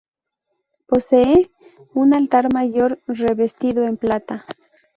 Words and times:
Posee 0.87 1.51
un 1.93 2.15
altar 2.15 2.51
mayor 2.51 2.99
revestido 3.05 3.85
en 3.85 3.97
plata. 3.97 4.45